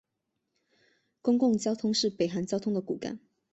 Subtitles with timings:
[1.21, 3.19] 公共交通是北韩交通的骨干。